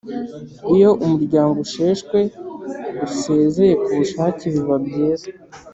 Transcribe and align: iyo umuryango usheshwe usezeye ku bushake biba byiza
iyo 0.75 0.89
umuryango 1.05 1.57
usheshwe 1.65 2.19
usezeye 3.07 3.73
ku 3.83 3.89
bushake 3.99 4.43
biba 4.53 4.77
byiza 4.85 5.27